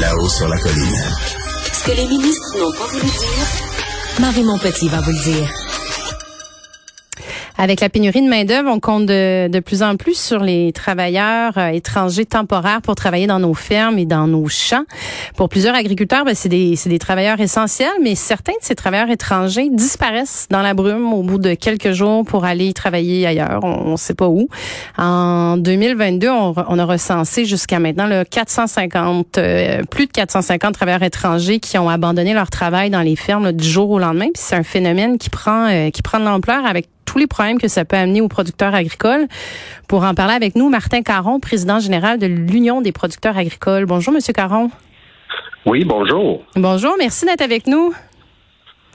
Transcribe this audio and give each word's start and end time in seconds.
Là-haut 0.00 0.28
sur 0.30 0.48
la 0.48 0.56
colline. 0.58 1.04
Ce 1.74 1.84
que 1.84 1.92
les 1.92 2.06
ministres 2.06 2.56
n'ont 2.58 2.72
pas 2.72 2.86
voulu 2.86 3.04
dire, 3.04 3.46
Marie 4.18 4.44
Montpetit 4.44 4.88
va 4.88 5.00
vous 5.02 5.10
le 5.10 5.22
dire. 5.22 5.69
Avec 7.62 7.82
la 7.82 7.90
pénurie 7.90 8.22
de 8.22 8.26
main-d'œuvre, 8.26 8.70
on 8.72 8.80
compte 8.80 9.04
de, 9.04 9.46
de, 9.48 9.60
plus 9.60 9.82
en 9.82 9.96
plus 9.96 10.18
sur 10.18 10.42
les 10.42 10.72
travailleurs 10.72 11.58
euh, 11.58 11.68
étrangers 11.68 12.24
temporaires 12.24 12.80
pour 12.80 12.94
travailler 12.94 13.26
dans 13.26 13.38
nos 13.38 13.52
fermes 13.52 13.98
et 13.98 14.06
dans 14.06 14.26
nos 14.26 14.48
champs. 14.48 14.84
Pour 15.36 15.50
plusieurs 15.50 15.74
agriculteurs, 15.74 16.24
ben, 16.24 16.34
c'est 16.34 16.48
des, 16.48 16.78
des, 16.86 16.98
travailleurs 16.98 17.38
essentiels, 17.38 17.90
mais 18.02 18.14
certains 18.14 18.54
de 18.54 18.62
ces 18.64 18.74
travailleurs 18.74 19.10
étrangers 19.10 19.68
disparaissent 19.70 20.46
dans 20.48 20.62
la 20.62 20.72
brume 20.72 21.12
au 21.12 21.22
bout 21.22 21.36
de 21.36 21.52
quelques 21.52 21.92
jours 21.92 22.24
pour 22.24 22.46
aller 22.46 22.72
travailler 22.72 23.26
ailleurs. 23.26 23.60
On 23.62 23.90
ne 23.90 23.96
sait 23.96 24.14
pas 24.14 24.28
où. 24.28 24.48
En 24.96 25.58
2022, 25.58 26.30
on, 26.30 26.54
on 26.66 26.78
a 26.78 26.84
recensé 26.86 27.44
jusqu'à 27.44 27.78
maintenant 27.78 28.06
le 28.06 28.24
450, 28.24 29.36
euh, 29.36 29.82
plus 29.82 30.06
de 30.06 30.12
450 30.12 30.72
travailleurs 30.72 31.02
étrangers 31.02 31.58
qui 31.60 31.76
ont 31.76 31.90
abandonné 31.90 32.32
leur 32.32 32.48
travail 32.48 32.88
dans 32.88 33.02
les 33.02 33.16
fermes 33.16 33.52
du 33.52 33.68
jour 33.68 33.90
au 33.90 33.98
lendemain. 33.98 34.28
C'est 34.34 34.56
un 34.56 34.62
phénomène 34.62 35.18
qui 35.18 35.28
prend, 35.28 35.68
euh, 35.68 35.90
qui 35.90 36.00
prend 36.00 36.18
de 36.20 36.24
l'ampleur 36.24 36.64
avec 36.64 36.88
tous 37.10 37.18
les 37.18 37.26
problèmes 37.26 37.58
que 37.58 37.66
ça 37.66 37.84
peut 37.84 37.96
amener 37.96 38.20
aux 38.20 38.28
producteurs 38.28 38.72
agricoles. 38.72 39.26
Pour 39.88 40.04
en 40.04 40.14
parler 40.14 40.34
avec 40.34 40.54
nous, 40.54 40.68
Martin 40.68 41.02
Caron, 41.02 41.40
président 41.40 41.80
général 41.80 42.18
de 42.20 42.26
l'Union 42.26 42.82
des 42.82 42.92
producteurs 42.92 43.36
agricoles. 43.36 43.84
Bonjour, 43.84 44.14
Monsieur 44.14 44.32
Caron. 44.32 44.70
Oui, 45.66 45.84
bonjour. 45.84 46.42
Bonjour, 46.54 46.94
merci 46.98 47.26
d'être 47.26 47.42
avec 47.42 47.66
nous. 47.66 47.92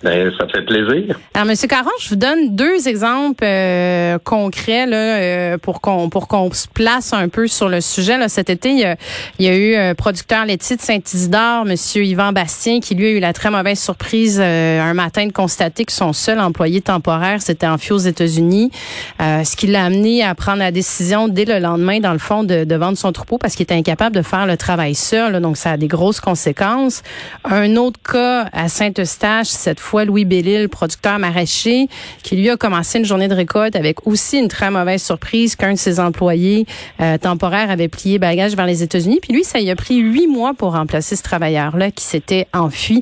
Ben, 0.03 0.31
ça 0.37 0.45
fait 0.47 0.61
plaisir. 0.63 1.17
Alors, 1.33 1.47
Monsieur 1.47 1.67
Caron, 1.67 1.89
je 1.99 2.09
vous 2.09 2.15
donne 2.15 2.55
deux 2.55 2.87
exemples 2.87 3.43
euh, 3.43 4.19
concrets 4.23 4.85
là, 4.85 4.97
euh, 4.97 5.57
pour 5.57 5.81
qu'on 5.81 6.09
pour 6.09 6.27
qu'on 6.27 6.51
se 6.51 6.67
place 6.67 7.13
un 7.13 7.27
peu 7.29 7.47
sur 7.47 7.69
le 7.69 7.81
sujet. 7.81 8.17
Là. 8.17 8.29
Cet 8.29 8.49
été, 8.49 8.69
il 8.69 8.79
y 8.79 8.83
a, 8.83 8.97
il 9.39 9.45
y 9.45 9.49
a 9.49 9.55
eu 9.55 9.75
un 9.75 9.95
producteur 9.95 10.45
laitier 10.45 10.75
de 10.75 10.81
Saint-Isidore, 10.81 11.65
Monsieur 11.65 12.03
Yvan 12.03 12.33
Bastien, 12.33 12.81
qui 12.81 12.93
lui 12.93 13.05
a 13.05 13.09
eu 13.11 13.19
la 13.19 13.33
très 13.33 13.49
mauvaise 13.49 13.79
surprise 13.79 14.39
euh, 14.41 14.81
un 14.81 14.93
matin 14.93 15.25
de 15.25 15.31
constater 15.31 15.85
que 15.85 15.93
son 15.93 16.13
seul 16.13 16.39
employé 16.39 16.81
temporaire 16.81 17.41
s'était 17.41 17.67
enfui 17.67 17.93
aux 17.93 17.97
États-Unis, 17.97 18.71
ce 19.19 19.55
qui 19.55 19.67
l'a 19.67 19.85
amené 19.85 20.23
à 20.23 20.35
prendre 20.35 20.59
la 20.59 20.71
décision 20.71 21.27
dès 21.27 21.45
le 21.45 21.59
lendemain, 21.59 21.99
dans 21.99 22.13
le 22.13 22.19
fond, 22.19 22.43
de, 22.43 22.63
de 22.63 22.75
vendre 22.75 22.97
son 22.97 23.11
troupeau 23.11 23.37
parce 23.37 23.55
qu'il 23.55 23.63
était 23.63 23.75
incapable 23.75 24.15
de 24.15 24.21
faire 24.21 24.45
le 24.45 24.57
travail 24.57 24.93
seul. 24.93 25.31
Là, 25.31 25.39
donc, 25.39 25.57
ça 25.57 25.71
a 25.71 25.77
des 25.77 25.87
grosses 25.87 26.19
conséquences. 26.19 27.01
Un 27.43 27.75
autre 27.75 27.99
cas 28.01 28.47
à 28.51 28.67
Saint-Eustache, 28.67 29.47
cette 29.47 29.79
fois 29.85 30.03
Louis 30.05 30.25
Bellil, 30.25 30.67
producteur 30.67 31.19
maraîcher, 31.19 31.87
qui 32.23 32.35
lui 32.35 32.49
a 32.49 32.57
commencé 32.57 32.99
une 32.99 33.05
journée 33.05 33.27
de 33.27 33.35
récolte 33.35 33.75
avec 33.75 34.05
aussi 34.07 34.39
une 34.39 34.47
très 34.47 34.71
mauvaise 34.71 35.03
surprise 35.03 35.55
qu'un 35.55 35.73
de 35.73 35.77
ses 35.77 35.99
employés 35.99 36.65
euh, 36.99 37.17
temporaires 37.17 37.69
avait 37.69 37.87
plié 37.87 38.19
bagage 38.19 38.55
vers 38.55 38.65
les 38.65 38.83
États-Unis. 38.83 39.19
Puis 39.21 39.33
lui, 39.33 39.43
ça 39.43 39.59
y 39.59 39.71
a 39.71 39.75
pris 39.75 39.97
huit 39.97 40.27
mois 40.27 40.53
pour 40.53 40.73
remplacer 40.73 41.15
ce 41.15 41.23
travailleur-là 41.23 41.91
qui 41.91 42.03
s'était 42.03 42.47
enfui 42.53 43.01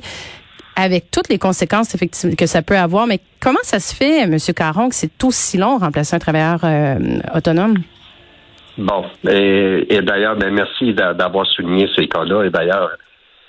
avec 0.76 1.10
toutes 1.10 1.28
les 1.28 1.38
conséquences 1.38 1.96
que 2.36 2.46
ça 2.46 2.62
peut 2.62 2.76
avoir. 2.76 3.06
Mais 3.06 3.20
comment 3.40 3.62
ça 3.62 3.80
se 3.80 3.94
fait, 3.94 4.22
M. 4.22 4.36
Caron, 4.54 4.88
que 4.88 4.94
c'est 4.94 5.24
aussi 5.24 5.56
long 5.56 5.78
remplacer 5.78 6.16
un 6.16 6.18
travailleur 6.18 6.60
euh, 6.64 7.18
autonome? 7.34 7.78
Bon, 8.76 9.04
et, 9.28 9.86
et 9.88 10.02
d'ailleurs, 10.02 10.36
ben 10.36 10.52
merci 10.52 10.92
d'avoir 10.94 11.46
souligné 11.46 11.88
ces 11.94 12.08
cas-là. 12.08 12.44
Et 12.44 12.50
d'ailleurs, 12.50 12.90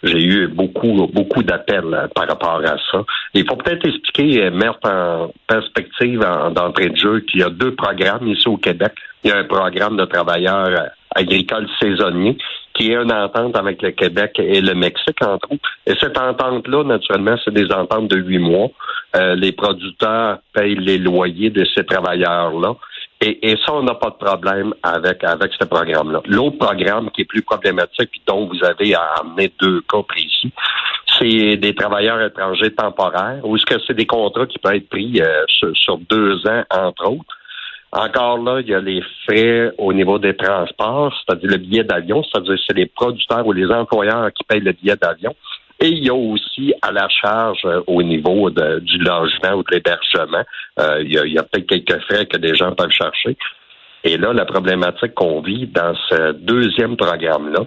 j'ai 0.04 0.24
eu 0.24 0.48
beaucoup, 0.48 1.10
beaucoup 1.12 1.44
d'appels 1.44 1.94
euh, 1.94 2.08
par 2.14 2.28
rapport 2.28 2.62
à 2.64 2.78
ça. 2.92 3.04
Il 3.34 3.46
faut 3.48 3.56
peut-être 3.56 3.88
expliquer, 3.88 4.44
euh, 4.44 4.52
mettre 4.52 4.80
en 4.84 5.32
perspective 5.48 6.20
d'entrée 6.20 6.90
de 6.90 6.96
jeu 6.96 7.20
qu'il 7.22 7.42
y 7.42 7.44
a 7.44 7.50
deux 7.50 7.74
programmes 7.76 8.28
ici 8.28 8.48
au 8.48 8.58
Québec. 8.58 8.94
Il 9.24 9.32
y 9.32 9.34
a 9.34 9.38
un 9.38 9.46
programme 9.46 9.98
de 9.98 10.06
travailleurs 10.06 10.70
euh, 10.70 10.88
agricoles 11.16 11.68
saisonniers 11.82 12.38
qui 12.74 12.92
est 12.92 12.96
une 12.96 13.12
entente 13.12 13.58
avec 13.58 13.82
le 13.82 13.92
Québec 13.92 14.34
et 14.38 14.60
le 14.60 14.76
Mexique, 14.76 15.22
entre 15.26 15.54
autres. 15.54 15.70
Et 15.88 15.94
cette 16.00 16.18
entente-là, 16.18 16.84
naturellement, 16.84 17.38
c'est 17.44 17.54
des 17.54 17.72
ententes 17.72 18.10
de 18.10 18.18
huit 18.18 18.38
mois. 18.38 18.68
les 19.14 19.54
producteurs 19.54 20.40
payent 20.54 20.76
les 20.76 20.98
loyers 20.98 21.50
de 21.52 21.66
ces 21.74 21.86
travailleurs-là. 21.86 22.76
Et, 23.22 23.56
ça, 23.66 23.74
on 23.74 23.84
n'a 23.84 23.96
pas 23.96 24.10
de 24.10 24.26
problème 24.26 24.74
avec, 24.84 25.24
avec 25.24 25.54
ce 25.60 25.66
programme-là. 25.66 26.22
L'autre 26.26 26.58
programme 26.58 27.10
qui 27.12 27.22
est 27.22 27.26
plus 27.26 27.42
problématique, 27.42 28.12
puis 28.12 28.22
dont 28.28 28.46
vous 28.48 28.64
avez 28.64 28.94
amené 29.20 29.52
deux 29.60 29.82
cas 29.82 30.04
précis, 30.04 30.52
c'est 31.18 31.56
des 31.56 31.74
travailleurs 31.74 32.22
étrangers 32.22 32.74
temporaires, 32.74 33.40
ou 33.44 33.56
est-ce 33.56 33.66
que 33.66 33.82
c'est 33.88 33.94
des 33.94 34.06
contrats 34.06 34.46
qui 34.46 34.60
peuvent 34.60 34.76
être 34.76 34.90
pris 34.90 35.22
euh, 35.22 35.44
sur, 35.74 35.98
deux 35.98 36.46
ans, 36.46 36.64
entre 36.70 37.10
autres? 37.10 37.38
Encore 37.94 38.38
là, 38.40 38.60
il 38.60 38.68
y 38.68 38.74
a 38.74 38.82
les 38.82 39.02
frais 39.26 39.72
au 39.78 39.94
niveau 39.94 40.20
des 40.20 40.36
transports, 40.36 41.16
c'est-à-dire 41.26 41.52
le 41.52 41.58
billet 41.58 41.84
d'avion, 41.86 42.22
c'est-à-dire 42.24 42.58
c'est 42.68 42.76
les 42.76 42.88
producteurs 42.88 43.48
ou 43.48 43.54
les 43.54 43.68
employeurs 43.68 44.34
qui 44.34 44.44
payent 44.44 44.60
le 44.60 44.74
billet 44.74 44.98
d'avion. 44.98 45.34
Et 45.80 45.90
il 45.90 46.06
y 46.06 46.10
a 46.10 46.16
aussi 46.16 46.74
à 46.82 46.92
la 46.92 47.08
charge 47.10 47.60
euh, 47.66 47.82
au 47.88 48.02
niveau 48.02 48.50
du 48.50 48.98
logement 48.98 49.56
ou 49.56 49.64
de 49.64 49.72
l'hébergement, 49.72 50.44
euh, 50.80 51.04
il 51.04 51.12
y 51.12 51.38
a, 51.38 51.44
peut-être 51.44 51.68
quelques 51.68 52.02
frais 52.04 52.26
que 52.26 52.38
des 52.38 52.56
gens 52.56 52.74
peuvent 52.74 52.92
chercher. 52.92 53.38
Et 54.04 54.18
là, 54.18 54.34
la 54.34 54.46
problématique 54.46 55.14
qu'on 55.16 55.42
vit 55.42 55.68
dans 55.68 55.94
ce 56.10 56.32
deuxième 56.34 56.96
programme-là, 56.96 57.66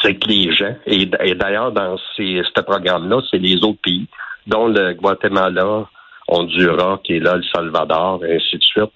c'est 0.00 0.14
que 0.14 0.28
les 0.28 0.54
gens, 0.54 0.74
et, 0.86 1.06
d'ailleurs 1.06 1.72
dans 1.72 1.96
ce 2.16 2.60
programme-là, 2.62 3.20
c'est 3.30 3.38
les 3.38 3.56
autres 3.64 3.80
pays, 3.82 4.06
dont 4.46 4.66
le 4.66 4.94
Guatemala, 4.94 5.86
Honduras, 6.28 7.00
qui 7.04 7.16
est 7.16 7.20
là, 7.20 7.36
le 7.36 7.42
Salvador, 7.54 8.24
et 8.24 8.36
ainsi 8.36 8.58
de 8.58 8.64
suite. 8.64 8.92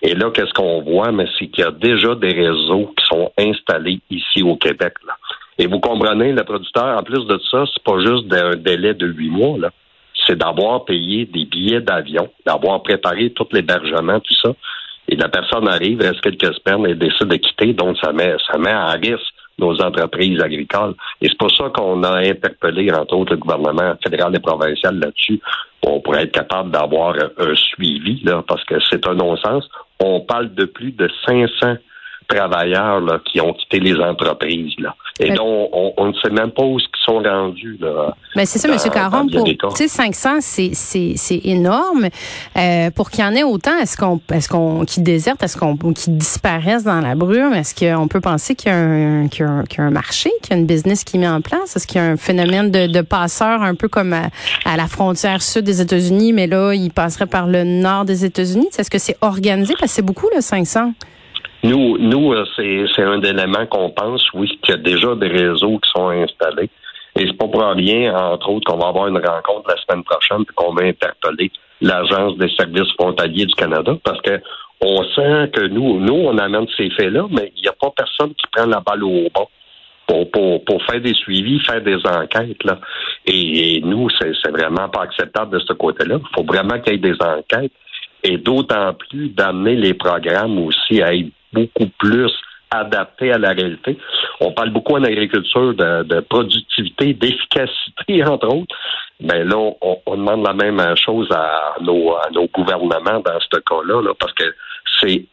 Et 0.00 0.14
là, 0.14 0.30
qu'est-ce 0.30 0.52
qu'on 0.52 0.82
voit? 0.82 1.10
Mais 1.10 1.26
c'est 1.38 1.48
qu'il 1.48 1.64
y 1.64 1.66
a 1.66 1.72
déjà 1.72 2.14
des 2.14 2.32
réseaux 2.32 2.94
qui 2.96 3.04
sont 3.06 3.32
installés 3.36 4.00
ici 4.10 4.42
au 4.42 4.56
Québec. 4.56 4.94
Là. 5.06 5.14
Et 5.58 5.66
vous 5.66 5.80
comprenez, 5.80 6.32
le 6.32 6.44
producteur, 6.44 6.98
en 6.98 7.02
plus 7.02 7.26
de 7.26 7.38
ça, 7.50 7.64
c'est 7.72 7.82
pas 7.82 7.98
juste 7.98 8.26
d'un 8.26 8.54
délai 8.54 8.94
de 8.94 9.06
huit 9.06 9.30
mois, 9.30 9.58
là. 9.58 9.70
C'est 10.26 10.36
d'avoir 10.36 10.84
payé 10.84 11.24
des 11.26 11.46
billets 11.46 11.80
d'avion, 11.80 12.28
d'avoir 12.44 12.82
préparé 12.82 13.30
tout 13.30 13.46
l'hébergement, 13.52 14.20
tout 14.20 14.34
ça. 14.42 14.50
Et 15.08 15.16
la 15.16 15.28
personne 15.28 15.66
arrive, 15.68 16.00
reste 16.00 16.20
quelques 16.20 16.54
semaines 16.54 16.86
et 16.86 16.94
décide 16.94 17.28
de 17.28 17.36
quitter, 17.36 17.72
donc 17.72 17.96
ça 17.98 18.12
met, 18.12 18.36
ça 18.50 18.58
met 18.58 18.74
en 18.74 18.92
risque 18.92 19.32
nos 19.58 19.80
entreprises 19.80 20.40
agricoles. 20.40 20.94
Et 21.20 21.28
c'est 21.28 21.38
pour 21.38 21.50
ça 21.50 21.70
qu'on 21.74 22.02
a 22.02 22.18
interpellé, 22.18 22.92
entre 22.92 23.16
autres, 23.16 23.32
le 23.32 23.38
gouvernement 23.38 23.94
fédéral 24.02 24.36
et 24.36 24.40
provincial 24.40 24.98
là-dessus, 24.98 25.40
pour, 25.80 26.02
pour 26.02 26.16
être 26.16 26.32
capable 26.32 26.70
d'avoir 26.70 27.14
un 27.38 27.54
suivi, 27.54 28.20
là, 28.22 28.44
parce 28.46 28.62
que 28.64 28.74
c'est 28.90 29.06
un 29.08 29.14
non-sens. 29.14 29.68
On 29.98 30.20
parle 30.20 30.54
de 30.54 30.66
plus 30.66 30.92
de 30.92 31.08
500 31.26 31.76
travailleurs 32.28 33.00
là, 33.00 33.18
qui 33.24 33.40
ont 33.40 33.52
quitté 33.54 33.80
les 33.80 33.96
entreprises. 33.96 34.74
Là. 34.78 34.94
Et 35.20 35.32
donc, 35.32 35.70
on, 35.72 36.06
ne 36.06 36.12
sait 36.12 36.30
même 36.30 36.50
pas 36.52 36.62
où 36.62 36.78
ils 36.78 36.86
sont 37.04 37.18
rendus. 37.18 37.76
Là, 37.80 38.14
ben 38.36 38.46
c'est 38.46 38.58
ça, 38.58 38.68
M. 38.68 38.76
Caron. 38.92 39.26
Pour 39.58 39.76
500, 39.76 40.36
c'est, 40.40 40.70
c'est, 40.74 41.14
c'est 41.16 41.40
énorme. 41.44 42.08
Euh, 42.56 42.90
pour 42.90 43.10
qu'il 43.10 43.24
y 43.24 43.26
en 43.26 43.34
ait 43.34 43.42
autant, 43.42 43.76
est-ce 43.78 43.96
qu'on, 43.96 44.20
est-ce 44.32 44.48
qu'on 44.48 44.84
qui 44.84 45.00
désertent, 45.00 45.42
est-ce 45.42 45.56
qu'on 45.56 45.76
qui 45.76 46.10
disparaissent 46.10 46.84
dans 46.84 47.00
la 47.00 47.16
brume? 47.16 47.52
Est-ce 47.54 47.74
qu'on 47.74 48.06
peut 48.06 48.20
penser 48.20 48.54
qu'il 48.54 48.70
y, 48.70 48.74
a 48.74 48.78
un, 48.78 49.28
qu'il, 49.28 49.44
y 49.44 49.48
a 49.48 49.50
un, 49.50 49.64
qu'il 49.64 49.78
y 49.78 49.80
a 49.80 49.84
un 49.84 49.90
marché, 49.90 50.30
qu'il 50.42 50.54
y 50.54 50.56
a 50.56 50.60
une 50.60 50.66
business 50.66 51.02
qui 51.02 51.18
met 51.18 51.28
en 51.28 51.40
place? 51.40 51.74
Est-ce 51.74 51.86
qu'il 51.86 52.00
y 52.00 52.04
a 52.04 52.06
un 52.06 52.16
phénomène 52.16 52.70
de, 52.70 52.86
de 52.86 53.00
passeurs 53.00 53.62
un 53.62 53.74
peu 53.74 53.88
comme 53.88 54.12
à, 54.12 54.28
à, 54.64 54.76
la 54.76 54.86
frontière 54.86 55.42
sud 55.42 55.64
des 55.64 55.80
États-Unis, 55.80 56.32
mais 56.32 56.46
là, 56.46 56.74
il 56.74 56.90
passerait 56.90 57.26
par 57.26 57.48
le 57.48 57.64
nord 57.64 58.04
des 58.04 58.24
États-Unis? 58.24 58.68
Est-ce 58.78 58.90
que 58.90 58.98
c'est 58.98 59.16
organisé? 59.20 59.74
Parce 59.80 59.90
que 59.90 59.96
c'est 59.96 60.02
beaucoup, 60.02 60.28
le 60.34 60.40
500. 60.40 60.92
Nous, 61.64 61.98
nous, 61.98 62.32
euh, 62.32 62.44
c'est, 62.56 63.02
un 63.02 63.20
élément 63.20 63.66
qu'on 63.66 63.90
pense, 63.90 64.24
oui, 64.32 64.48
qu'il 64.62 64.74
y 64.74 64.78
a 64.78 64.80
déjà 64.80 65.14
des 65.16 65.28
réseaux 65.28 65.78
qui 65.78 65.90
sont 65.90 66.08
installés. 66.08 66.70
Et 67.16 67.26
c'est 67.26 67.36
pas 67.36 67.48
pour 67.48 67.62
rien, 67.62 68.14
entre 68.14 68.50
autres, 68.50 68.70
qu'on 68.70 68.78
va 68.78 68.88
avoir 68.88 69.08
une 69.08 69.16
rencontre 69.16 69.68
la 69.68 69.76
semaine 69.82 70.04
prochaine 70.04 70.42
et 70.42 70.54
qu'on 70.54 70.72
va 70.72 70.84
interpeller 70.84 71.50
l'Agence 71.80 72.36
des 72.38 72.50
services 72.50 72.92
frontaliers 72.98 73.46
du 73.46 73.54
Canada 73.54 73.96
parce 74.04 74.20
que 74.22 74.40
on 74.80 75.02
sent 75.02 75.50
que 75.52 75.66
nous, 75.66 75.98
nous, 75.98 76.14
on 76.14 76.38
amène 76.38 76.66
ces 76.76 76.90
faits-là, 76.90 77.26
mais 77.30 77.52
il 77.56 77.62
n'y 77.62 77.68
a 77.68 77.72
pas 77.72 77.90
personne 77.96 78.30
qui 78.34 78.46
prend 78.52 78.66
la 78.66 78.80
balle 78.80 79.02
au 79.02 79.28
bon 79.34 79.48
pour, 80.06 80.30
pour, 80.30 80.64
pour 80.64 80.82
faire 80.84 81.00
des 81.00 81.14
suivis, 81.14 81.60
faire 81.60 81.82
des 81.82 81.98
enquêtes. 82.06 82.62
Là. 82.64 82.78
Et, 83.26 83.80
nous, 83.84 84.08
c'est, 84.20 84.32
c'est 84.42 84.52
vraiment 84.52 84.88
pas 84.88 85.02
acceptable 85.02 85.58
de 85.58 85.58
ce 85.58 85.72
côté-là. 85.72 86.18
Il 86.20 86.36
faut 86.36 86.44
vraiment 86.44 86.78
qu'il 86.78 86.92
y 86.92 86.96
ait 86.96 86.98
des 86.98 87.16
enquêtes 87.20 87.72
et 88.22 88.38
d'autant 88.38 88.94
plus 88.94 89.28
d'amener 89.30 89.74
les 89.74 89.94
programmes 89.94 90.58
aussi 90.58 91.02
à 91.02 91.14
être 91.14 91.30
beaucoup 91.52 91.88
plus 91.98 92.32
adapté 92.70 93.32
à 93.32 93.38
la 93.38 93.50
réalité. 93.50 93.98
On 94.40 94.52
parle 94.52 94.70
beaucoup 94.70 94.94
en 94.94 95.04
agriculture 95.04 95.74
de, 95.74 96.20
productivité, 96.20 97.14
d'efficacité, 97.14 98.24
entre 98.26 98.48
autres. 98.48 98.76
Mais 99.20 99.44
là, 99.44 99.56
on, 99.56 100.16
demande 100.16 100.46
la 100.46 100.52
même 100.52 100.80
chose 100.96 101.28
à 101.32 101.76
nos, 101.80 102.18
gouvernements 102.54 103.20
dans 103.20 103.40
ce 103.40 103.58
cas-là, 103.58 104.02
là, 104.02 104.12
parce 104.18 104.32
que 104.34 104.44
c'est 105.00 105.24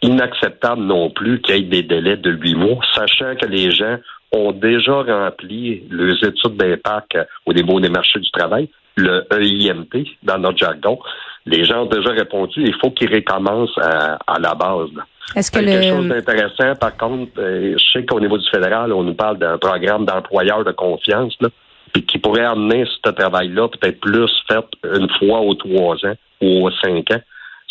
inacceptable 0.00 0.82
non 0.82 1.10
plus 1.10 1.40
qu'il 1.40 1.56
y 1.56 1.58
ait 1.58 1.62
des 1.62 1.82
délais 1.82 2.16
de 2.16 2.30
huit 2.30 2.54
mois, 2.54 2.78
sachant 2.94 3.34
que 3.34 3.46
les 3.46 3.70
gens 3.70 3.98
ont 4.32 4.52
déjà 4.52 5.02
rempli 5.02 5.82
les 5.90 6.14
études 6.26 6.56
d'impact 6.56 7.18
au 7.46 7.52
niveau 7.52 7.80
des 7.80 7.88
marchés 7.88 8.20
du 8.20 8.30
travail, 8.30 8.68
le 8.96 9.26
EIMT 9.32 10.04
dans 10.22 10.38
notre 10.38 10.58
jargon. 10.58 10.98
Les 11.46 11.64
gens 11.64 11.82
ont 11.82 11.86
déjà 11.86 12.10
répondu, 12.10 12.62
il 12.62 12.74
faut 12.74 12.90
qu'ils 12.90 13.12
recommencent 13.12 13.78
à, 13.78 14.38
la 14.38 14.54
base. 14.54 14.90
Est-ce 15.36 15.50
que 15.50 15.58
Quelque 15.58 15.84
le... 15.84 15.96
chose 15.96 16.08
d'intéressant, 16.08 16.74
par 16.76 16.96
contre, 16.96 17.32
euh, 17.38 17.74
je 17.76 17.92
sais 17.92 18.04
qu'au 18.04 18.20
niveau 18.20 18.38
du 18.38 18.48
fédéral, 18.48 18.92
on 18.92 19.02
nous 19.02 19.14
parle 19.14 19.38
d'un 19.38 19.58
programme 19.58 20.04
d'employeurs 20.04 20.64
de 20.64 20.72
confiance, 20.72 21.36
là, 21.40 21.48
puis 21.92 22.04
qui 22.04 22.18
pourrait 22.18 22.44
amener 22.44 22.84
ce 22.86 23.10
travail-là 23.10 23.68
peut-être 23.68 24.00
plus 24.00 24.30
fait 24.48 24.64
une 24.84 25.08
fois 25.18 25.40
aux 25.40 25.54
trois 25.54 25.96
ans 26.06 26.14
ou 26.40 26.66
aux 26.66 26.70
cinq 26.70 27.10
ans. 27.10 27.20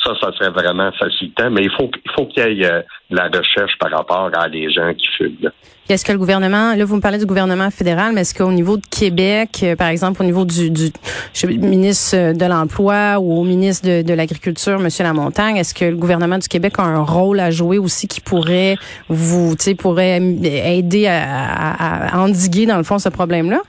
Ça, 0.03 0.11
ça 0.21 0.31
serait 0.33 0.51
vraiment 0.51 0.91
facilitant, 0.91 1.49
mais 1.49 1.63
il 1.63 1.71
faut, 1.71 1.89
il 2.05 2.11
faut 2.15 2.25
qu'il 2.27 2.43
y 2.53 2.61
ait 2.63 2.65
euh, 2.71 2.81
de 3.09 3.15
la 3.15 3.25
recherche 3.27 3.71
par 3.79 3.89
rapport 3.91 4.29
à 4.37 4.47
des 4.47 4.71
gens 4.71 4.93
qui 4.93 5.07
fument. 5.17 5.49
Est-ce 5.89 6.05
que 6.05 6.11
le 6.11 6.17
gouvernement, 6.19 6.75
là, 6.75 6.85
vous 6.85 6.97
me 6.97 7.01
parlez 7.01 7.17
du 7.17 7.25
gouvernement 7.25 7.71
fédéral, 7.71 8.11
mais 8.13 8.21
est-ce 8.21 8.35
qu'au 8.35 8.51
niveau 8.51 8.77
de 8.77 8.85
Québec, 8.85 9.49
euh, 9.63 9.75
par 9.75 9.87
exemple, 9.87 10.21
au 10.21 10.25
niveau 10.25 10.45
du, 10.45 10.69
du 10.69 10.91
je 11.33 11.47
ministre 11.47 12.33
de 12.33 12.45
l'Emploi 12.45 13.17
ou 13.19 13.39
au 13.39 13.43
ministre 13.43 13.87
de, 13.87 14.01
de 14.03 14.13
l'Agriculture, 14.13 14.73
M. 14.79 14.87
Lamontagne, 14.99 15.57
est-ce 15.57 15.73
que 15.73 15.85
le 15.85 15.95
gouvernement 15.95 16.37
du 16.37 16.47
Québec 16.47 16.73
a 16.77 16.83
un 16.83 17.01
rôle 17.03 17.39
à 17.39 17.49
jouer 17.51 17.79
aussi 17.79 18.07
qui 18.07 18.21
pourrait 18.21 18.75
vous, 19.09 19.55
tu 19.57 19.63
sais, 19.63 19.75
pourrait 19.75 20.17
aider 20.21 21.07
à, 21.07 21.23
à- 21.23 22.15
à 22.15 22.19
endiguer, 22.19 22.65
dans 22.67 22.77
le 22.77 22.83
fond, 22.83 22.99
ce 22.99 23.09
problème-là? 23.09 23.61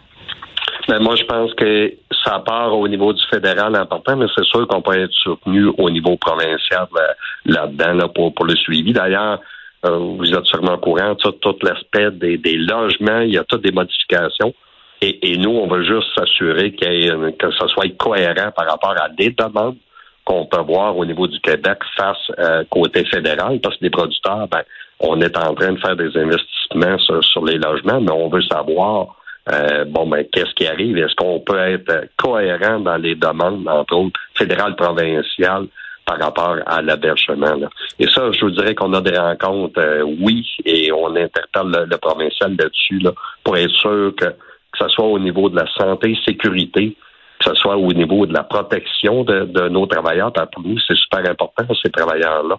Mais 0.91 0.99
moi, 1.01 1.15
je 1.17 1.25
pense 1.25 1.53
que 1.55 1.93
ça 2.29 2.41
part 2.41 2.77
au 2.77 2.87
niveau 2.89 3.13
du 3.13 3.23
fédéral 3.33 3.75
important, 3.75 4.17
mais 4.17 4.27
c'est 4.37 4.45
sûr 4.45 4.67
qu'on 4.69 4.83
peut 4.83 4.99
être 5.01 5.13
soutenu 5.13 5.71
au 5.79 5.89
niveau 5.89 6.17
provincial 6.17 6.87
euh, 6.95 7.13
là-dedans 7.47 7.95
là, 7.95 8.09
pour, 8.09 8.35
pour 8.35 8.45
le 8.45 8.55
suivi. 8.57 8.93
D'ailleurs, 8.93 9.41
euh, 9.87 9.97
vous 9.97 10.31
êtes 10.31 10.45
sûrement 10.45 10.75
au 10.75 10.79
courant, 10.79 11.15
tout, 11.15 11.33
tout 11.33 11.57
l'aspect 11.63 12.11
des, 12.11 12.37
des 12.37 12.57
logements, 12.57 13.21
il 13.21 13.33
y 13.35 13.39
a 13.39 13.45
toutes 13.45 13.63
des 13.63 13.73
modifications. 13.73 14.53
Et, 15.01 15.31
et 15.31 15.37
nous, 15.39 15.51
on 15.51 15.69
veut 15.69 15.85
juste 15.85 16.09
s'assurer 16.17 16.73
que 16.73 17.53
ça 17.59 17.69
soit 17.69 17.97
cohérent 17.97 18.51
par 18.55 18.69
rapport 18.69 18.95
à 19.01 19.09
des 19.09 19.31
demandes 19.31 19.77
qu'on 20.25 20.45
peut 20.45 20.61
voir 20.61 20.97
au 20.97 21.07
niveau 21.07 21.27
du 21.29 21.39
Québec 21.41 21.79
face 21.97 22.19
euh, 22.39 22.65
côté 22.69 23.05
fédéral, 23.05 23.61
parce 23.61 23.77
que 23.77 23.85
les 23.85 23.91
producteurs, 23.91 24.49
ben, 24.49 24.63
on 25.01 25.21
est 25.21 25.37
en 25.39 25.55
train 25.55 25.73
de 25.73 25.79
faire 25.79 25.97
des 25.97 26.15
investissements 26.17 26.99
sur, 26.99 27.25
sur 27.25 27.45
les 27.45 27.57
logements, 27.57 28.01
mais 28.01 28.13
on 28.13 28.29
veut 28.29 28.43
savoir 28.43 29.15
euh, 29.53 29.85
bon, 29.85 30.07
ben, 30.07 30.25
qu'est-ce 30.31 30.55
qui 30.55 30.67
arrive? 30.67 30.99
Est-ce 30.99 31.15
qu'on 31.15 31.41
peut 31.41 31.59
être 31.59 32.09
cohérent 32.17 32.81
dans 32.81 32.97
les 32.97 33.15
demandes, 33.15 33.67
entre 33.69 33.97
autres, 33.97 34.21
fédérales, 34.35 34.77
provinciales, 34.77 35.67
par 36.05 36.19
rapport 36.19 36.57
à 36.67 36.83
l'hébergement? 36.83 37.55
là? 37.55 37.69
Et 37.99 38.07
ça, 38.09 38.31
je 38.33 38.41
vous 38.45 38.51
dirais 38.51 38.75
qu'on 38.75 38.93
a 38.93 39.01
des 39.01 39.17
rencontres, 39.19 39.81
euh, 39.81 40.03
oui, 40.03 40.47
et 40.65 40.93
on 40.93 41.15
interpelle 41.17 41.67
le, 41.67 41.85
le 41.87 41.97
provincial 41.97 42.57
là-dessus, 42.59 42.99
là, 42.99 43.13
pour 43.45 43.57
être 43.57 43.71
sûr 43.71 44.13
que, 44.17 44.27
que 44.27 44.79
ce 44.79 44.89
soit 44.89 45.07
au 45.07 45.19
niveau 45.19 45.49
de 45.49 45.57
la 45.57 45.67
santé, 45.79 46.17
sécurité, 46.27 46.97
que 47.41 47.51
ce 47.51 47.55
soit 47.55 47.77
au 47.77 47.93
niveau 47.93 48.27
de 48.27 48.35
la 48.35 48.43
protection 48.43 49.25
de, 49.25 49.45
de 49.45 49.69
nos 49.69 49.87
travailleurs. 49.87 50.33
Pour 50.33 50.63
nous, 50.63 50.79
c'est 50.87 50.97
super 50.97 51.21
important, 51.31 51.65
ces 51.83 51.91
travailleurs-là. 51.91 52.59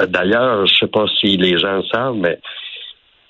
Euh, 0.00 0.06
D'ailleurs, 0.06 0.64
je 0.66 0.74
sais 0.74 0.86
pas 0.86 1.04
si 1.20 1.36
les 1.36 1.58
gens 1.58 1.78
le 1.78 1.84
savent, 1.92 2.16
mais 2.16 2.38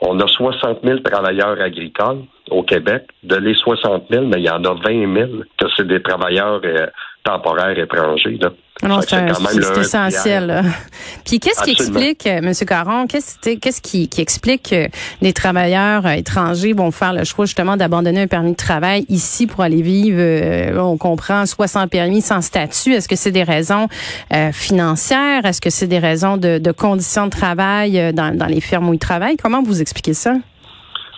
on 0.03 0.19
a 0.21 0.27
60 0.27 0.81
000 0.85 0.99
travailleurs 0.99 1.61
agricoles 1.61 2.23
au 2.51 2.63
Québec. 2.63 3.05
De 3.23 3.37
les 3.37 3.55
60 3.55 4.05
000, 4.11 4.27
mais 4.27 4.39
il 4.39 4.45
y 4.45 4.51
en 4.51 4.65
a 4.65 4.75
20 4.75 5.15
000 5.15 5.31
que 5.59 5.67
c'est 5.77 5.87
des 5.87 6.03
travailleurs 6.03 6.61
euh, 6.65 6.87
temporaires 7.25 7.79
étrangers. 7.79 8.39
Là. 8.41 8.51
Non, 8.83 8.99
que 8.99 9.07
c'est 9.07 9.81
essentiel. 9.81 10.47
là. 10.47 10.63
Puis 11.25 11.39
qu'est-ce 11.39 11.63
qui 11.63 11.71
explique, 11.71 12.27
euh, 12.27 12.39
M. 12.39 12.53
Caron, 12.67 13.07
qu'est-ce 13.07 13.81
qui, 13.81 14.09
qui 14.09 14.21
explique 14.21 14.71
que 14.71 14.89
les 15.21 15.33
travailleurs 15.33 16.05
euh, 16.05 16.13
étrangers 16.13 16.73
vont 16.73 16.91
faire 16.91 17.13
le 17.13 17.23
choix 17.23 17.45
justement 17.45 17.77
d'abandonner 17.77 18.23
un 18.23 18.27
permis 18.27 18.53
de 18.53 18.57
travail 18.57 19.05
ici 19.09 19.47
pour 19.47 19.61
aller 19.61 19.83
vivre, 19.83 20.19
euh, 20.19 20.77
on 20.79 20.97
comprend, 20.97 21.47
soit 21.47 21.69
sans 21.69 21.87
permis, 21.87 22.23
sans 22.23 22.41
statut? 22.41 22.93
Est-ce 22.93 23.09
que 23.09 23.17
c'est 23.17 23.31
des 23.31 23.45
raisons 23.45 23.87
euh, 24.33 24.51
financières? 24.51 25.45
Est-ce 25.45 25.61
que 25.61 25.71
c'est 25.71 25.87
des 25.87 26.01
raisons 26.01 26.37
de, 26.37 26.59
de 26.59 26.73
conditions 26.73 27.27
de 27.27 27.31
travail 27.31 28.13
dans, 28.13 28.37
dans 28.37 28.47
les 28.47 28.61
firmes 28.61 28.89
où 28.89 28.95
ils 28.95 28.99
travaillent? 28.99 29.37
Comment 29.37 29.63
vous 29.63 29.81
expliquez 29.81 30.15
ça? 30.15 30.35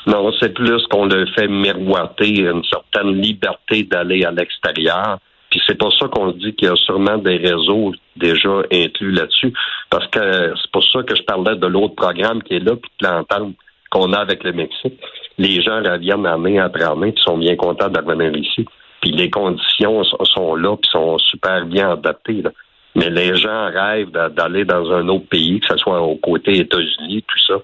Non, 0.06 0.30
c'est 0.38 0.52
plus 0.52 0.86
qu'on 0.88 1.06
le 1.06 1.26
fait 1.26 1.48
miroiter 1.48 2.40
une 2.40 2.62
certaine 2.64 3.20
liberté 3.20 3.84
d'aller 3.84 4.24
à 4.24 4.30
l'extérieur. 4.30 5.18
Puis 5.50 5.62
c'est 5.66 5.78
pour 5.78 5.92
ça 5.94 6.08
qu'on 6.08 6.32
dit 6.32 6.52
qu'il 6.54 6.68
y 6.68 6.70
a 6.70 6.76
sûrement 6.76 7.16
des 7.18 7.36
réseaux 7.36 7.92
déjà 8.16 8.62
inclus 8.72 9.12
là-dessus. 9.12 9.52
Parce 9.88 10.06
que 10.08 10.52
c'est 10.60 10.70
pour 10.72 10.84
ça 10.84 11.02
que 11.04 11.14
je 11.14 11.22
parlais 11.22 11.56
de 11.56 11.66
l'autre 11.66 11.94
programme 11.94 12.42
qui 12.42 12.54
est 12.54 12.58
là, 12.60 12.72
puis 12.76 12.90
de 13.00 13.06
l'entente 13.06 13.54
qu'on 13.90 14.12
a 14.12 14.18
avec 14.18 14.42
le 14.44 14.52
Mexique. 14.52 14.98
Les 15.38 15.62
gens 15.62 15.78
reviennent 15.82 16.26
année 16.26 16.58
après 16.58 16.82
année, 16.84 17.12
puis 17.12 17.22
sont 17.22 17.38
bien 17.38 17.54
contents 17.56 17.88
de 17.88 17.98
revenir 17.98 18.36
ici. 18.36 18.66
Puis 19.00 19.12
les 19.12 19.30
conditions 19.30 20.02
sont- 20.04 20.54
là, 20.56 20.76
puis 20.76 20.90
sont 20.90 21.18
super 21.18 21.64
bien 21.66 21.92
adaptées. 21.92 22.42
là. 22.42 22.50
Mais 22.96 23.10
les 23.10 23.36
gens 23.36 23.70
rêvent 23.72 24.10
d'a- 24.10 24.28
d'aller 24.28 24.64
dans 24.64 24.90
un 24.92 25.08
autre 25.08 25.26
pays, 25.28 25.60
que 25.60 25.66
ce 25.68 25.76
soit 25.78 26.00
au 26.00 26.16
côté 26.16 26.58
États-Unis, 26.58 27.22
tout 27.26 27.38
ça. 27.46 27.54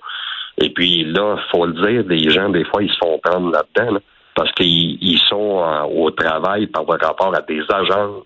Et 0.61 0.71
puis 0.71 1.05
là, 1.05 1.37
faut 1.51 1.67
le 1.67 1.73
dire, 1.73 2.05
les 2.07 2.31
gens, 2.31 2.51
des 2.51 2.65
fois, 2.65 2.83
ils 2.83 2.91
se 2.91 2.99
font 2.99 3.19
prendre 3.23 3.51
là-dedans, 3.51 3.95
là, 3.95 4.01
parce 4.35 4.53
qu'ils 4.53 4.99
ils 5.03 5.21
sont 5.29 5.62
euh, 5.62 5.83
au 5.85 6.11
travail 6.11 6.67
par 6.67 6.87
rapport 6.87 7.35
à 7.35 7.41
des 7.41 7.62
agences 7.69 8.25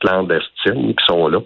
clandestines 0.00 0.94
qui 0.94 1.04
sont 1.08 1.28
là. 1.28 1.38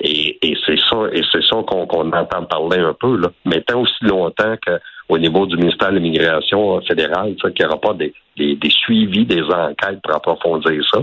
Et, 0.00 0.38
et 0.42 0.56
c'est 0.66 0.78
ça, 0.90 0.96
et 1.12 1.22
c'est 1.32 1.42
ça 1.44 1.56
qu'on 1.66 2.12
entend 2.12 2.44
parler 2.44 2.78
un 2.78 2.92
peu, 2.92 3.16
là. 3.16 3.28
Mais 3.46 3.62
tant 3.62 3.80
aussi 3.80 4.04
longtemps 4.04 4.54
qu'au 4.66 5.18
niveau 5.18 5.46
du 5.46 5.56
ministère 5.56 5.90
de 5.90 5.96
l'Immigration 5.96 6.80
fédéral, 6.82 7.34
ça, 7.40 7.50
qu'il 7.50 7.64
n'y 7.64 7.72
aura 7.72 7.80
pas 7.80 7.94
des, 7.94 8.12
des, 8.36 8.56
des 8.56 8.70
suivis, 8.70 9.24
des 9.24 9.42
enquêtes 9.44 10.02
pour 10.02 10.14
approfondir 10.14 10.82
ça. 10.92 11.00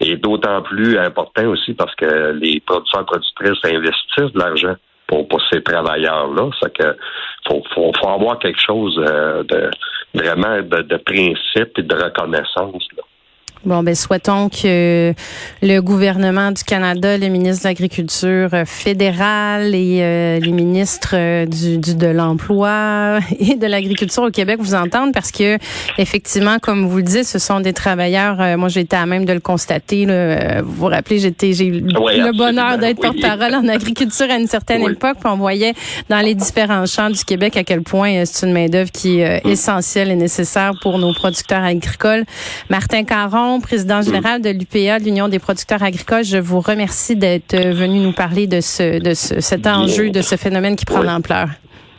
Et 0.00 0.16
d'autant 0.16 0.62
plus 0.62 0.96
important 0.96 1.46
aussi 1.46 1.74
parce 1.74 1.94
que 1.96 2.32
les 2.32 2.60
producteurs 2.60 3.04
productrices 3.04 3.64
investissent 3.64 4.32
de 4.32 4.38
l'argent 4.38 4.76
pour, 5.10 5.26
pour 5.26 5.42
ces 5.52 5.62
travailleurs-là. 5.62 6.48
C'est 6.62 6.72
que 6.72 6.96
faut, 7.46 7.62
faut, 7.74 8.08
avoir 8.08 8.38
quelque 8.38 8.60
chose 8.60 8.96
euh, 8.98 9.42
de 9.42 9.70
vraiment 10.14 10.62
de, 10.62 10.96
principe 10.98 11.78
et 11.78 11.82
de 11.82 11.94
reconnaissance. 11.94 12.88
Bon, 13.66 13.82
ben 13.82 13.94
souhaitons 13.94 14.48
que 14.48 15.12
le 15.60 15.80
gouvernement 15.80 16.50
du 16.50 16.64
Canada, 16.64 17.18
le 17.18 17.28
ministre 17.28 17.64
de 17.64 17.68
l'Agriculture 17.68 18.48
euh, 18.54 18.64
fédéral 18.64 19.74
et 19.74 19.98
euh, 20.00 20.40
les 20.40 20.52
ministres 20.52 21.10
euh, 21.12 21.44
du, 21.44 21.76
du- 21.76 21.94
de 21.94 22.06
l'Emploi 22.06 23.18
et 23.38 23.56
de 23.56 23.66
l'Agriculture 23.66 24.22
au 24.22 24.30
Québec 24.30 24.56
vous 24.60 24.74
entendent 24.74 25.12
parce 25.12 25.30
que 25.30 25.58
effectivement, 25.98 26.58
comme 26.58 26.86
vous 26.86 26.96
le 26.96 27.02
dites, 27.02 27.24
ce 27.26 27.38
sont 27.38 27.60
des 27.60 27.74
travailleurs. 27.74 28.40
euh, 28.40 28.56
moi, 28.56 28.70
j'ai 28.70 28.80
été 28.80 28.96
à 28.96 29.04
même 29.04 29.26
de 29.26 29.32
le 29.34 29.40
constater. 29.40 30.06
Là, 30.06 30.62
vous 30.62 30.72
vous 30.72 30.86
rappelez, 30.86 31.18
j'étais, 31.18 31.52
j'ai 31.52 31.66
eu 31.66 31.82
Oui, 32.00 32.16
le 32.16 32.34
bonheur 32.34 32.78
d'être 32.78 32.98
oui. 33.02 33.20
porte-parole 33.20 33.54
en 33.56 33.68
agriculture 33.68 34.30
à 34.30 34.36
une 34.38 34.46
certaine 34.46 34.82
Oui. 34.84 34.92
époque. 34.92 35.18
Puis 35.20 35.30
on 35.30 35.36
voyait 35.36 35.74
dans 36.08 36.20
les 36.20 36.34
différents 36.34 36.86
champs 36.86 37.10
du 37.10 37.22
Québec 37.26 37.58
à 37.58 37.64
quel 37.64 37.82
point 37.82 38.24
c'est 38.24 38.46
une 38.46 38.54
main 38.54 38.68
d'œuvre 38.68 38.90
qui 38.90 39.18
est 39.20 39.44
euh, 39.44 39.50
essentielle 39.50 40.10
et 40.10 40.16
nécessaire 40.16 40.72
pour 40.80 40.98
nos 40.98 41.12
producteurs 41.12 41.62
agricoles. 41.62 42.24
Martin 42.70 43.04
Caron, 43.04 43.49
président 43.58 44.02
général 44.02 44.40
de 44.42 44.50
l'UPA, 44.50 44.98
l'Union 44.98 45.26
des 45.26 45.38
producteurs 45.40 45.82
agricoles, 45.82 46.22
je 46.24 46.36
vous 46.36 46.60
remercie 46.60 47.16
d'être 47.16 47.56
venu 47.56 47.98
nous 47.98 48.12
parler 48.12 48.46
de 48.46 48.60
ce, 48.60 49.00
de 49.02 49.14
ce, 49.14 49.40
cet 49.40 49.66
enjeu, 49.66 50.10
de 50.10 50.22
ce 50.22 50.36
phénomène 50.36 50.76
qui 50.76 50.84
prend 50.84 51.00
Oui. 51.00 51.06
l'ampleur. 51.06 51.48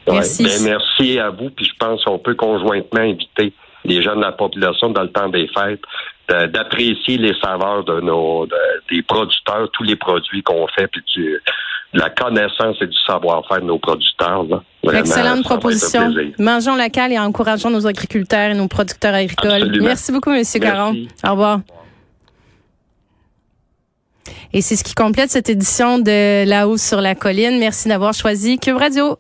Ouais. 0.08 0.14
Merci. 0.14 0.44
Ben, 0.44 0.64
merci 0.64 1.20
à 1.20 1.30
vous. 1.32 1.50
Puis 1.50 1.66
je 1.66 1.74
pense 1.78 2.04
qu'on 2.06 2.20
peut 2.20 2.36
conjointement 2.36 3.02
inviter 3.02 3.52
les 3.84 4.02
jeunes 4.02 4.18
de 4.18 4.22
la 4.22 4.32
population 4.32 4.90
dans 4.92 5.02
le 5.02 5.12
temps 5.12 5.28
des 5.30 5.48
fêtes 5.48 5.82
d'apprécier 6.54 7.18
les 7.18 7.34
saveurs 7.44 7.84
de 7.84 8.00
nos 8.00 8.46
de- 8.46 8.56
des 8.90 9.02
producteurs, 9.02 9.70
tous 9.74 9.84
les 9.84 9.98
produits 9.98 10.42
qu'on 10.44 10.66
fait, 10.68 10.88
puis 10.88 11.02
du, 11.14 11.38
de 11.94 12.00
la 12.00 12.10
connaissance 12.10 12.78
et 12.82 12.88
du 12.88 12.98
savoir-faire 13.06 13.60
de 13.62 13.66
nos 13.66 13.80
producteurs. 13.80 14.44
Là. 14.44 14.64
Vraiment, 14.84 15.00
Excellente 15.00 15.44
proposition. 15.44 16.14
Mangeons 16.40 16.76
local 16.76 17.12
et 17.12 17.20
encourageons 17.20 17.70
nos 17.70 17.86
agriculteurs 17.86 18.52
et 18.52 18.54
nos 18.54 18.68
producteurs 18.68 19.14
agricoles. 19.14 19.52
Absolument. 19.52 19.86
Merci 19.86 20.12
beaucoup, 20.12 20.32
Monsieur 20.32 20.60
Merci. 20.60 20.76
Caron. 20.76 20.96
Au 21.26 21.32
revoir. 21.32 21.60
Et 24.54 24.62
c'est 24.62 24.76
ce 24.76 24.84
qui 24.84 24.94
complète 24.94 25.30
cette 25.30 25.50
édition 25.50 26.00
de 26.00 26.46
La 26.48 26.68
hausse 26.68 26.82
sur 26.82 27.02
la 27.02 27.16
colline. 27.16 27.58
Merci 27.60 27.88
d'avoir 27.88 28.14
choisi 28.14 28.58
Cube 28.58 28.78
Radio. 28.78 29.18